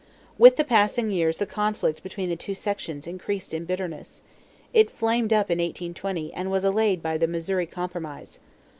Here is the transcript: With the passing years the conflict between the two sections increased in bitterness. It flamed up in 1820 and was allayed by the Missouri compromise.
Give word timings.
With 0.39 0.55
the 0.55 0.63
passing 0.63 1.11
years 1.11 1.37
the 1.37 1.45
conflict 1.45 2.01
between 2.01 2.29
the 2.29 2.35
two 2.35 2.55
sections 2.55 3.05
increased 3.05 3.53
in 3.53 3.65
bitterness. 3.65 4.23
It 4.73 4.89
flamed 4.89 5.31
up 5.31 5.51
in 5.51 5.59
1820 5.59 6.33
and 6.33 6.49
was 6.49 6.63
allayed 6.63 7.03
by 7.03 7.19
the 7.19 7.27
Missouri 7.27 7.67
compromise. 7.67 8.39